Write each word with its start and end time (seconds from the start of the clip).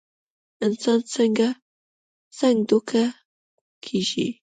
انسان 0.65 0.99
څنګ 1.13 1.39
دوکه 2.69 3.03
کيږي 3.83 4.27